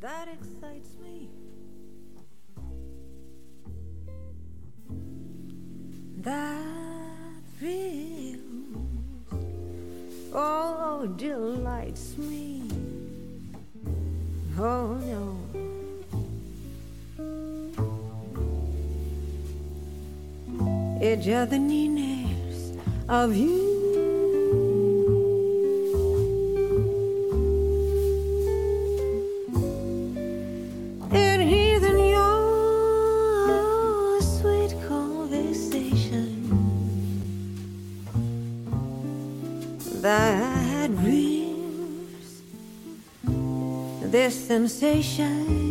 [0.00, 1.28] that excites me.
[6.18, 6.64] That
[7.58, 8.40] thrills,
[10.32, 12.62] oh, delights me.
[14.58, 15.36] Oh no.
[21.20, 22.72] Just the nearness
[23.08, 23.79] of you.
[44.20, 45.69] This sensation.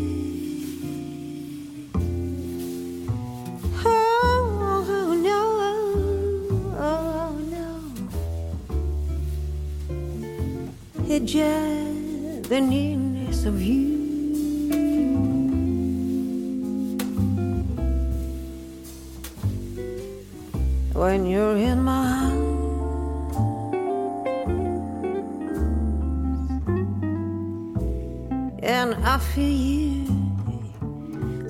[28.70, 30.06] And I feel you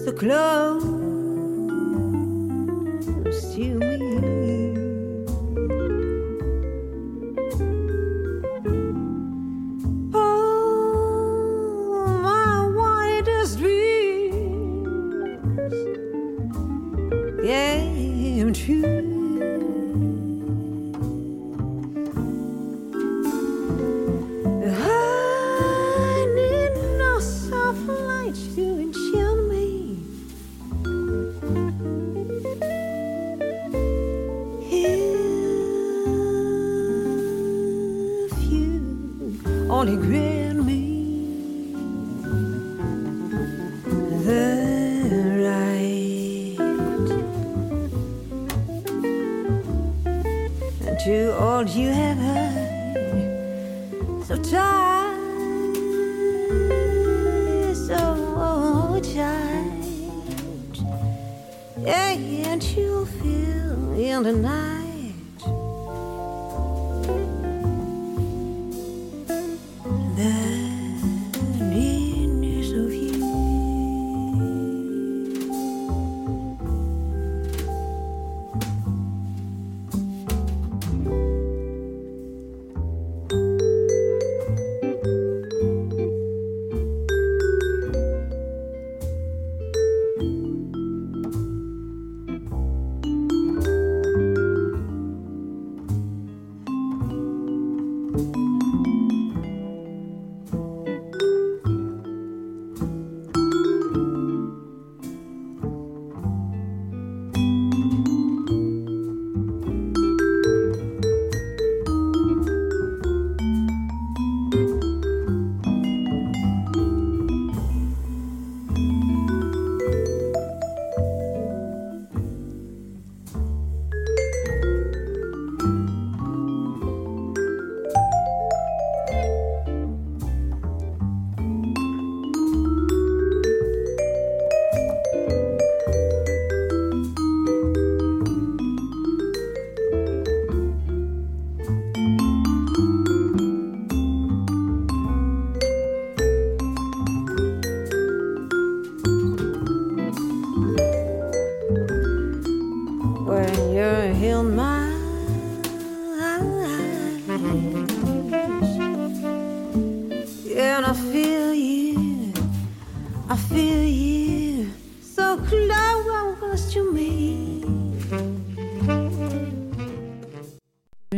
[0.05, 0.98] so close
[39.87, 40.48] you only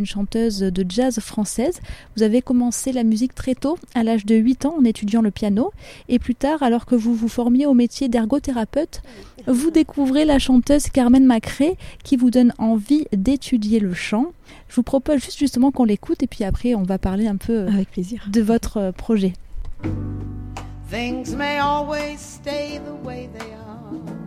[0.01, 1.79] Une chanteuse de jazz française.
[2.17, 5.29] Vous avez commencé la musique très tôt, à l'âge de 8 ans, en étudiant le
[5.29, 5.71] piano.
[6.09, 9.03] Et plus tard, alors que vous vous formiez au métier d'ergothérapeute,
[9.45, 14.31] vous découvrez la chanteuse Carmen Macré qui vous donne envie d'étudier le chant.
[14.69, 17.53] Je vous propose juste justement qu'on l'écoute et puis après on va parler un peu
[17.53, 18.25] euh, Avec plaisir.
[18.27, 19.33] de votre euh, projet.
[20.89, 24.20] Things may always stay the way they are.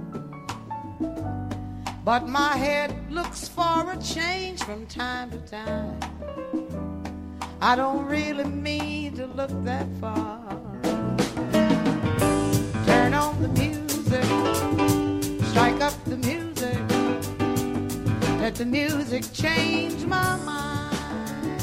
[2.05, 5.99] But my head looks for a change from time to time.
[7.63, 10.43] I don't really mean to look that far.
[12.85, 14.25] Turn on the music,
[15.49, 16.79] strike up the music.
[18.39, 21.63] Let the music change my mind.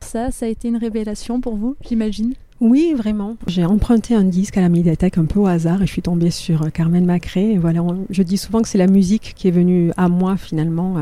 [0.00, 2.32] Ça, ça a été une révélation pour vous, j'imagine?
[2.64, 3.36] Oui, vraiment.
[3.46, 6.30] J'ai emprunté un disque à la médiathèque un peu au hasard et je suis tombée
[6.30, 7.52] sur Carmen Macré.
[7.52, 10.96] Et voilà, je dis souvent que c'est la musique qui est venue à moi finalement.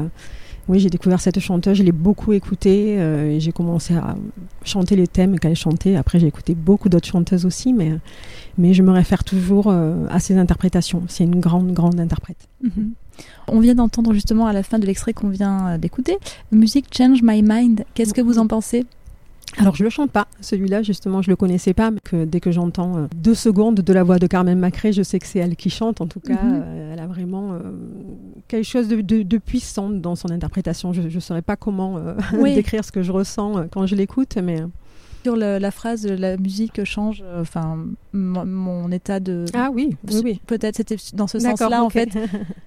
[0.68, 4.16] Oui, j'ai découvert cette chanteuse, je l'ai beaucoup écoutée et j'ai commencé à
[4.64, 5.94] chanter les thèmes qu'elle chantait.
[5.94, 7.92] Après, j'ai écouté beaucoup d'autres chanteuses aussi, mais,
[8.58, 11.04] mais je me réfère toujours à ses interprétations.
[11.06, 12.48] C'est une grande, grande interprète.
[12.64, 12.90] Mhm.
[13.46, 16.18] On vient d'entendre justement à la fin de l'extrait qu'on vient d'écouter,
[16.50, 17.84] Music Change My Mind.
[17.94, 18.84] Qu'est-ce que vous en pensez?
[19.58, 22.50] Alors je le chante pas, celui-là justement je le connaissais pas, mais que dès que
[22.50, 25.56] j'entends euh, deux secondes de la voix de Carmen Macré, je sais que c'est elle
[25.56, 26.00] qui chante.
[26.00, 26.62] En tout cas, mhm.
[26.64, 27.58] euh, elle a vraiment euh,
[28.48, 30.92] quelque chose de, puissant dans son interprétation.
[30.92, 31.98] Je ne saurais pas comment
[32.44, 34.60] décrire ce que je ressens quand je l'écoute, mais
[35.22, 37.78] sur la phrase la musique change enfin
[38.12, 39.90] mon, état de ah oui
[40.24, 42.08] oui, peut-être c'était dans ce sens-là en fait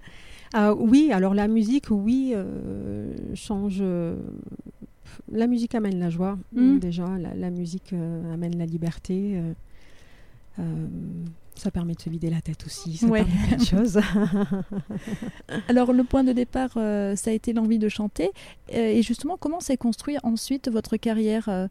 [0.54, 2.34] ah, oui alors la musique oui
[3.34, 3.84] change
[5.32, 6.80] la musique amène la joie, hmm.
[6.80, 7.06] déjà.
[7.36, 9.34] La, musique euh, amène la liberté.
[9.36, 9.54] Euh,
[10.60, 10.88] euh,
[11.56, 14.00] ça permet de se vider la tête aussi, ça permet plein de choses.
[15.68, 18.31] Alors le point de départ, euh, ça a été l'envie de chanter.
[18.74, 21.50] Euh, et justement, comment s'est construit ensuite votre carrière?
[21.50, 21.68] Euh,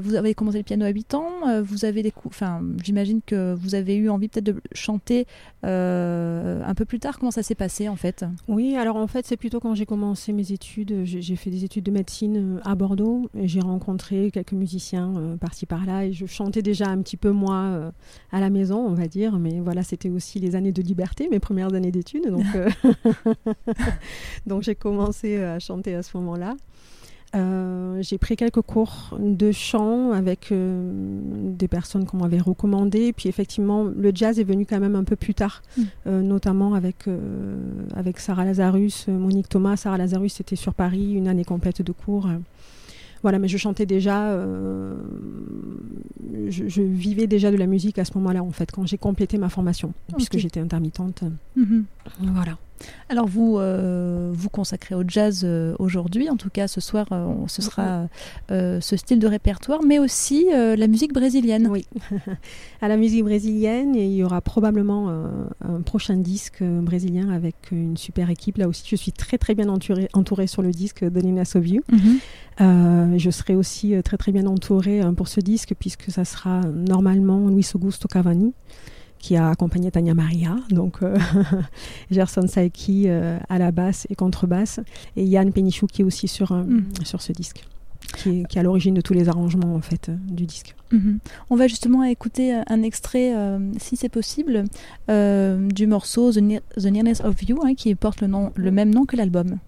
[0.00, 1.30] Vous avez commencé le piano à 8 ans,
[1.62, 5.26] vous avez des enfin, j'imagine que vous avez eu envie peut-être de chanter
[5.62, 7.18] un peu plus tard.
[7.18, 8.24] Comment ça s'est passé en fait?
[8.48, 11.04] Oui, alors en fait, c'est plutôt quand j'ai commencé mes études.
[11.04, 16.06] J'ai fait des études de médecine à Bordeaux et j'ai rencontré quelques musiciens par-ci par-là
[16.06, 17.92] et je chantais déjà un petit peu moi
[18.32, 21.40] à la maison, on va dire mais voilà, c'était aussi les années de liberté, mes
[21.40, 22.28] premières années d'études.
[22.30, 22.68] Donc, euh,
[24.46, 26.54] donc j'ai commencé à chanter à ce moment-là.
[27.34, 30.90] Euh, j'ai pris quelques cours de chant avec euh,
[31.22, 33.12] des personnes qu'on m'avait recommandées.
[33.12, 36.20] Puis effectivement, le jazz est venu quand même un peu plus tard, mm.
[36.20, 37.06] notamment avec,
[37.94, 39.76] avec Sarah Lazarus, Monique Thomas.
[39.76, 42.28] Sarah Lazarus était sur Paris, une année complète de cours.
[43.22, 44.38] Voilà, mais je chantais déjà,
[46.50, 49.48] je, vivais déjà de la musique à ce moment-là, en fait, quand j'ai complété ma
[49.48, 51.24] formation, puisque j'étais intermittente.
[51.56, 51.84] Mhm.
[52.20, 52.56] Voilà.
[53.08, 57.32] Alors vous euh, vous consacrez au jazz euh, aujourd'hui, en tout cas ce soir euh,
[57.46, 58.08] ce sera
[58.48, 61.68] ce style de répertoire, mais aussi la musique brésilienne.
[61.68, 61.86] Oui,
[62.80, 65.10] à la musique brésilienne, il y aura probablement
[65.60, 68.58] un prochain disque brésilien avec une super équipe.
[68.58, 71.42] Là aussi, je suis très très bien entourée, entourée sur le disque de Nina.
[71.46, 73.18] Mhm.
[73.18, 77.70] je serai aussi très très bien entourée pour ce disque puisque ça sera normalement Luis
[77.74, 78.52] Augusto Cavani
[79.18, 81.16] qui a accompagné Tania Maria, donc euh,
[82.10, 84.80] Gerson Saiki euh, à la basse et contrebasse,
[85.16, 86.84] et Yann Penichou qui est aussi sur, mm.
[87.04, 87.64] sur ce disque.
[88.16, 90.76] Qui est, qui à l'origine de tous les arrangements en fait euh, du disque.
[90.92, 91.18] Mm-hmm.
[91.50, 93.34] On va justement écouter un extrait,
[93.78, 94.64] si c'est possible,
[95.08, 96.40] du morceau The,
[96.84, 99.58] Nearness of You, hein, qui porte le, nom, le même nom que l'album.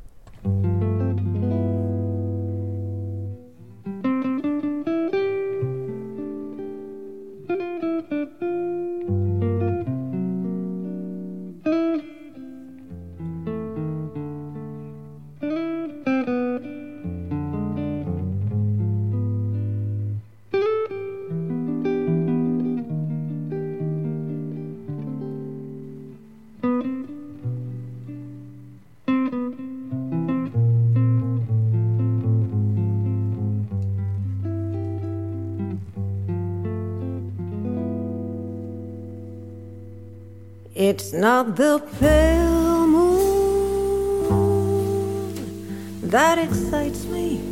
[40.90, 44.30] It's not the pale moon
[46.00, 47.42] that excites me.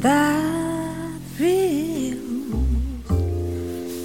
[0.00, 2.14] That thrills,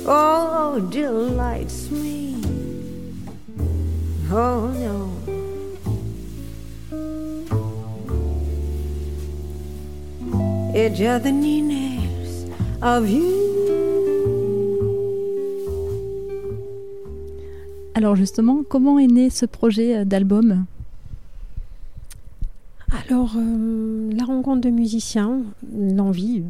[0.05, 2.35] oh, delights me.
[4.29, 5.15] Oh no.
[10.75, 12.49] It's just the nearness
[12.81, 13.50] of you.
[18.01, 20.65] Alors justement, comment est né ce projet euh, d'album?
[23.07, 25.41] Alors, euh, la rencontre de musiciens,
[25.71, 26.41] l'envie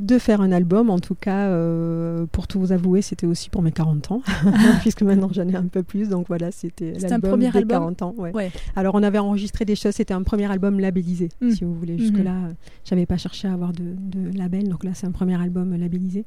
[0.00, 3.60] de faire un album, en tout cas, euh, pour tout vous avouer, c'était aussi pour
[3.60, 4.22] mes 40 ans,
[4.80, 7.68] puisque maintenant j'en ai un peu plus, donc voilà, c'était l'album des album?
[7.68, 8.14] 40 ans.
[8.16, 8.50] Ouais.
[8.74, 11.50] Alors on avait enregistré des choses, c'était un premier album labellisé, hmm.
[11.50, 11.98] si vous voulez.
[11.98, 12.54] Jusque-là, hmm.
[12.86, 16.24] j'avais pas cherché à avoir de, de label, donc là c'est un premier album labellisé.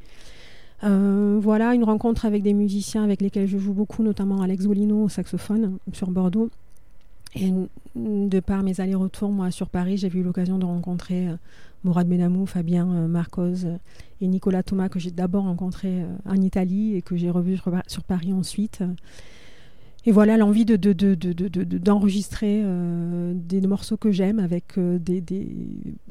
[0.83, 5.03] Euh, voilà, une rencontre avec des musiciens avec lesquels je joue beaucoup, notamment Alex Golino
[5.03, 6.49] au saxophone sur Bordeaux.
[7.35, 7.51] Et
[7.95, 11.35] de par mes allers-retours, moi, sur Paris, j'ai eu l'occasion de rencontrer euh,
[11.83, 13.65] Mourad Benamou, Fabien euh, Marcos
[14.21, 17.57] et Nicolas Thomas, que j'ai d'abord rencontré en Italie et que j'ai revu
[17.87, 18.83] sur, Paris ensuite.
[20.07, 20.75] Et voilà l'envie de,
[21.77, 25.49] d'enregistrer de, des morceaux que j'aime avec des, des,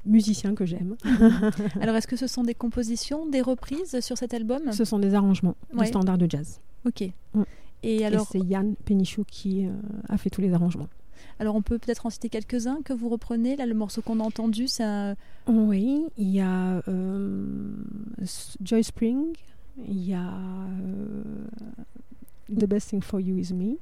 [0.04, 0.96] musiciens que j'aime.
[1.80, 4.70] Alors, est-ce que ce sont des compositions, des reprises sur cet album?
[4.72, 6.60] Ce sont des arrangements de standards de jazz.
[6.86, 7.10] Ok.
[7.34, 7.42] Mm.
[7.82, 9.66] Et alors, c'est Yann Penichou qui
[10.08, 10.88] a fait tous les arrangements.
[11.38, 13.56] Alors on peut peut-être en citer quelques-uns que vous reprenez.
[13.56, 15.16] Là, le morceau qu'on a entendu, c'est un...
[15.46, 17.44] Oui, il y a euh,
[18.62, 19.26] Joy Spring,
[19.88, 21.22] il y a euh,
[22.48, 23.76] The Best Thing for You Is Me,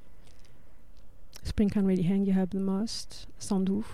[1.43, 3.85] Spring Can Really Hang You Have the Most, Sandou.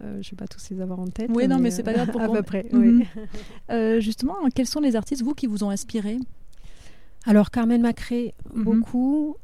[0.00, 1.30] Euh, je ne vais pas tous les avoir en tête.
[1.32, 3.04] Oui, non, mais, c'est pas grave pour À peu près, mhm.
[4.00, 6.18] justement, quels sont les artistes, vous, qui vous ont inspiré?
[7.24, 8.64] Alors, Carmen Macré, mhm.
[8.64, 9.36] beaucoup.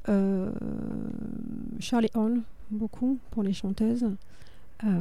[1.80, 4.08] Charlie Hall, beaucoup pour les chanteuses.
[4.84, 5.00] Euh,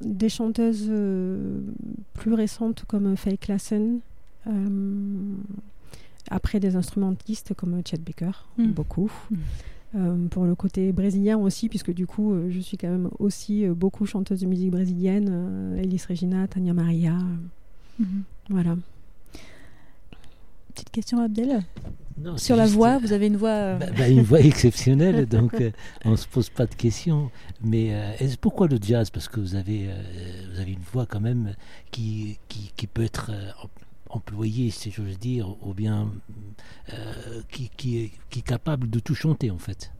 [0.00, 1.60] des chanteuses euh,
[2.14, 4.00] plus récentes comme Faye Klassen.
[6.30, 8.66] Euh, après des instrumentistes comme Chet Baker, mm.
[8.72, 9.10] beaucoup.
[9.94, 10.28] Mm.
[10.28, 14.40] pour le côté brésilien aussi, puisque du coup, je suis quand même aussi beaucoup chanteuse
[14.40, 17.16] de musique brésilienne, Elis Regina, Tania Maria.
[18.00, 18.22] Mm-hmm.
[18.50, 18.76] Voilà.
[20.74, 21.62] Petite question, Abdel
[22.36, 23.50] sur la voix, vous avez une voix.
[23.50, 25.70] Euh, bah, bah, une voix exceptionnelle, donc euh,
[26.04, 27.30] on ne se pose pas de questions.
[27.62, 29.10] Mais euh, est-ce pourquoi le jazz?
[29.10, 29.88] Parce que vous avez,
[30.52, 31.54] vous avez une voix quand même
[31.90, 33.30] qui, qui, qui peut être
[34.10, 36.10] employée, si j'ose dire, ou bien
[37.50, 39.92] qui, qui, est, qui est capable de tout chanter en fait.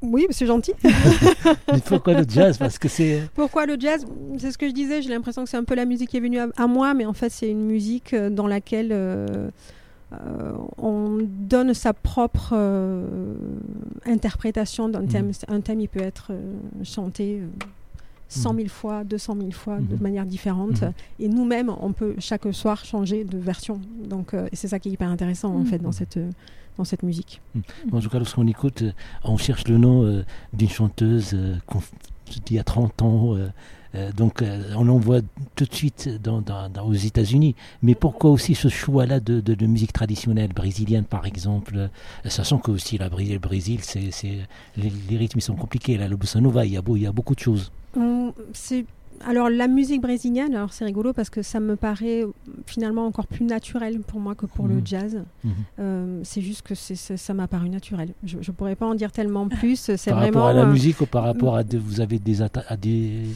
[0.00, 0.72] Oui, c'est gentil.
[0.84, 3.22] Mais pourquoi le jazz Parce que c'est.
[3.34, 4.04] Pourquoi le jazz?
[4.38, 5.00] C'est ce que je disais.
[5.00, 7.12] J'ai l'impression que c'est un peu la musique qui est venue à, moi, mais en
[7.12, 8.92] fait, c'est une musique dans laquelle
[10.12, 13.34] euh, on donne sa propre euh,
[14.04, 15.28] interprétation d'un thème.
[15.28, 15.54] Mm.
[15.54, 16.54] Un thème, il peut être euh,
[16.84, 17.40] chanté
[18.32, 18.68] 100 000 mm.
[18.68, 20.02] fois, 200 000 fois, de mm-hmm.
[20.02, 20.82] manière différente.
[20.82, 20.92] Mm-hmm.
[21.20, 23.80] Et nous-mêmes, on peut chaque soir changer de version.
[24.08, 26.18] Donc, et c'est ça qui est hyper intéressant, en fait, dans cette
[26.78, 27.42] dans cette musique.
[27.92, 28.82] En tout cas, lorsqu'on écoute,
[29.24, 30.24] on cherche le nom
[30.54, 31.36] d'une chanteuse
[32.40, 33.48] d'il y a 30 ans, euh,
[34.16, 35.20] donc euh, on l'envoie
[35.54, 36.42] tout de suite dans,
[36.84, 37.54] aux États-Unis.
[37.82, 41.74] Mais pourquoi aussi ce choix-là de, de, musique traditionnelle brésilienne, par exemple?
[41.76, 41.88] Euh,
[42.24, 44.10] Sachant que aussi la, le Brésil, c'est,
[44.76, 45.96] les, les, rythmes sont compliqués.
[45.96, 47.70] Là, le bossa nova, il y a, beau, il y a beaucoup de choses.
[47.96, 48.86] Hum, c'est
[49.24, 52.24] alors la musique brésilienne, alors c'est rigolo parce que ça me paraît
[52.66, 54.86] finalement encore plus naturel pour moi que pour le mmh.
[54.86, 55.22] jazz.
[55.44, 56.22] Mmh.
[56.24, 58.14] c'est juste que ça m'a paru naturel.
[58.24, 59.92] Je ne pourrais pas en dire tellement plus.
[59.96, 63.26] C'est par rapport à la musique ou par rapport à vous avez des, à des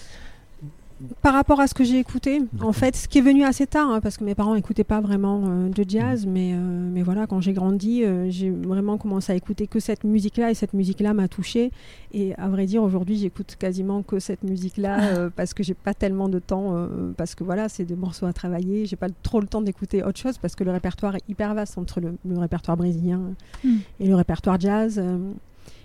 [1.20, 3.90] par rapport à ce que j'ai écouté, en fait, ce qui est venu assez tard,
[3.90, 6.30] hein, parce que mes parents n'écoutaient pas vraiment euh, de jazz, mm.
[6.30, 10.04] mais, euh, mais voilà, quand j'ai grandi, euh, j'ai vraiment commencé à écouter que cette
[10.04, 11.70] musique-là, et cette musique-là m'a touchée.
[12.14, 16.30] Et à vrai dire, aujourd'hui, j'écoute quasiment que cette musique-là, parce que j'ai pas tellement
[16.30, 19.60] de temps, parce que voilà, c'est des morceaux à travailler, j'ai pas trop le temps
[19.60, 23.20] d'écouter autre chose, parce que le répertoire est hyper vaste entre le, répertoire brésilien
[23.64, 23.76] mm.
[24.00, 25.02] et le répertoire jazz.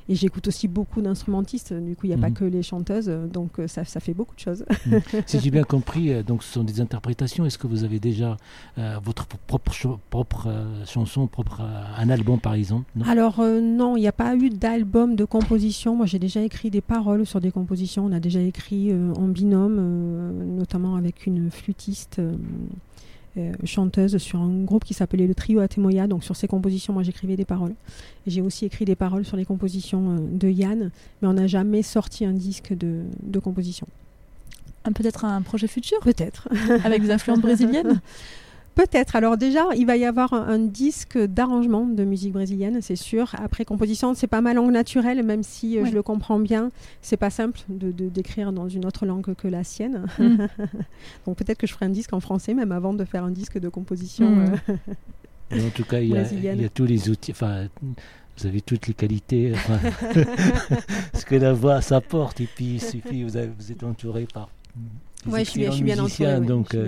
[0.10, 2.34] Et j'écoute aussi beaucoup d'instrumentistes, du coup il n'y a pas mhm.
[2.34, 4.66] que les chanteuses, donc euh, ça, ça fait beaucoup de choses.
[4.86, 5.02] Mhm.
[5.26, 7.46] si j'ai bien compris, euh, donc ce sont des interprétations.
[7.46, 8.36] Est-ce que vous avez déjà
[8.78, 10.50] euh, votre propre, propre
[10.86, 12.86] chanson, propre, un album par exemple?
[13.08, 15.96] Alors non, il n'y a pas eu d'album de composition.
[15.96, 18.06] Moi j'ai déjà écrit des paroles sur des compositions.
[18.06, 22.20] On a déjà écrit en binôme, notamment avec une flûtiste.
[23.38, 26.06] Euh, chanteuse sur un groupe qui s'appelait le Trio Atemoya.
[26.06, 27.74] Donc sur ses compositions, moi j'écrivais des paroles.
[28.28, 31.82] J'ai aussi écrit des paroles sur les compositions euh, de Yann, mais on n'a jamais
[31.82, 33.88] sorti un disque de, de composition.
[34.96, 36.00] Peut-être un projet futur?
[36.02, 36.50] Peut-être.
[36.84, 38.02] Avec des influences brésiliennes?
[38.76, 39.16] Peut-être.
[39.16, 43.34] Alors déjà, il va y avoir un, disque d'arrangement de musique brésilienne, c'est sûr.
[43.38, 46.72] Après composition, c'est pas ma langue naturelle, même si euh, je le comprends bien.
[47.02, 50.06] C'est pas simple de d'écrire dans une autre langue que la sienne.
[50.18, 50.46] Mm.
[51.26, 53.60] Donc peut-être que je ferai un disque en français même avant de faire un disque
[53.60, 54.30] de composition.
[54.30, 54.56] Mm.
[55.54, 57.32] Euh, en tout cas, il y, a tous les outils.
[57.32, 59.54] Enfin, vous avez toutes les qualités.
[61.14, 64.50] ce que la voix s'apporte, et puis il suffit, vous, vous êtes entouré par
[65.28, 66.40] Ouais, je suis, je suis bien entourée.
[66.40, 66.88] Donc, euh,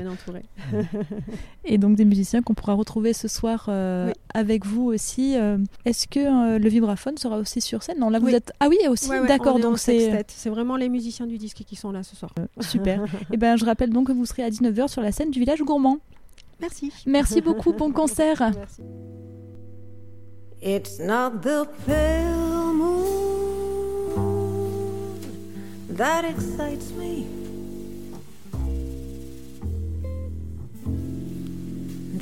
[1.65, 5.37] et donc des musiciens qu'on pourra retrouver ce soir euh, avec vous aussi.
[5.37, 7.99] Euh, est-ce que le vibraphone sera aussi sur scène?
[7.99, 8.51] Non, là vous êtes.
[8.59, 9.09] Ah oui, aussi.
[9.27, 9.59] D'accord.
[9.59, 10.25] Donc c'est.
[10.27, 12.33] C'est vraiment les musiciens du disque qui sont là ce soir.
[12.59, 13.03] super.
[13.03, 15.39] et eh ben je rappelle donc que vous serez à 19h sur la scène du
[15.39, 15.99] village gourmand.
[16.59, 16.91] Merci.
[17.05, 17.73] Merci beaucoup.
[17.73, 18.39] Bon concert.
[18.55, 18.81] Merci.
[20.65, 23.43] It's not the pale moon
[25.89, 27.42] that excites me.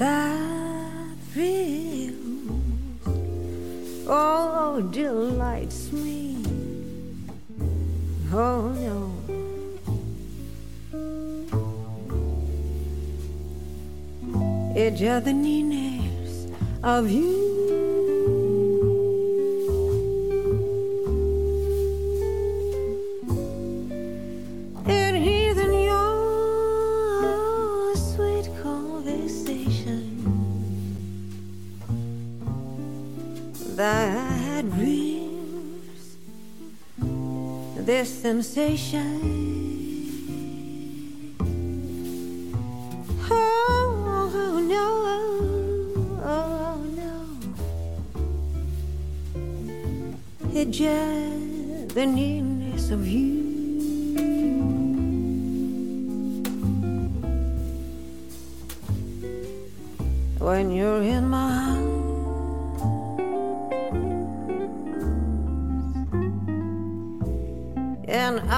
[0.01, 2.15] That feels
[4.07, 6.43] oh delights me.
[8.33, 8.97] Oh no.
[14.95, 16.47] Just the nearness
[16.83, 17.80] of you
[33.81, 36.17] that dreams,
[37.87, 39.09] this sensation.
[43.31, 44.87] Oh, no,
[46.23, 47.15] oh, no.
[50.53, 53.41] It's just the nearness of you.
[60.37, 61.30] When you're in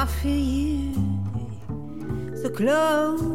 [0.05, 0.93] feel you
[2.41, 3.32] so close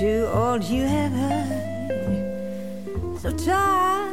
[0.00, 1.44] to all you ever
[3.20, 4.08] so tight,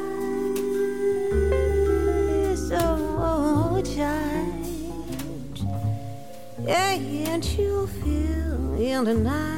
[2.58, 4.66] so tight,
[6.66, 6.92] yeah,
[7.32, 9.57] and you feel in the night.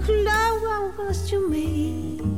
[0.00, 2.31] So close to me.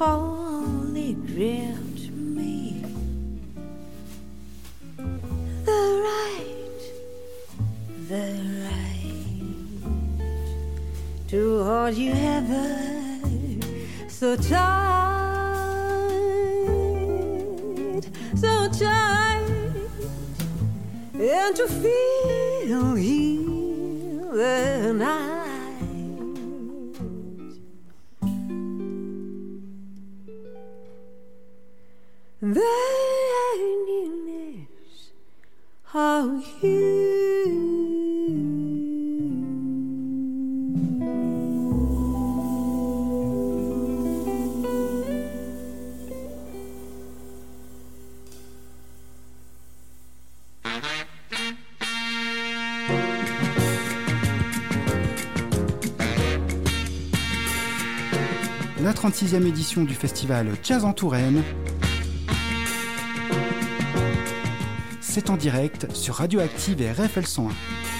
[0.00, 2.82] Only grant me
[5.64, 6.80] the right,
[8.08, 8.24] the
[8.64, 8.88] right
[11.28, 12.90] to hold you ever
[14.08, 14.60] so tight,
[18.36, 19.40] so tight,
[21.14, 25.39] and to feel you the night.
[32.52, 32.56] La
[58.92, 61.44] 36e édition du festival Jazz en Touraine
[65.12, 67.99] C'est en direct sur Radioactive et RFL 101.